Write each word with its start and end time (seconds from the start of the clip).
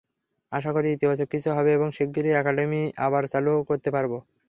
আশা 0.51 0.71
করি 0.75 0.87
ইতিবাচক 0.91 1.27
কিছু 1.33 1.49
হবে 1.57 1.71
এবং 1.73 1.87
শিগগিরই 1.97 2.31
একাডেমি 2.35 2.81
আবার 3.05 3.23
চালু 3.33 3.51
করতে 3.69 3.89
পারব। 3.95 4.11